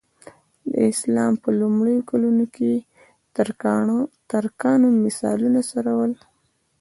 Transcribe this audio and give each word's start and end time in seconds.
د 0.71 0.73
اسلام 0.91 1.33
په 1.43 1.49
لومړیو 1.59 2.07
کلونو 2.09 2.45
کې 2.55 2.71
ترکانو 4.35 4.87
مالونه 5.01 5.61
څرول. 5.69 6.11